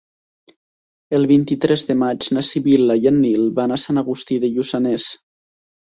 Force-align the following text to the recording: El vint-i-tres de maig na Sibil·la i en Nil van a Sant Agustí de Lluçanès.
El 1.17 1.27
vint-i-tres 1.31 1.83
de 1.91 1.97
maig 2.03 2.29
na 2.37 2.43
Sibil·la 2.49 2.95
i 3.03 3.07
en 3.13 3.19
Nil 3.27 3.47
van 3.61 3.77
a 3.77 3.81
Sant 3.87 4.03
Agustí 4.07 4.39
de 4.45 4.55
Lluçanès. 4.55 5.11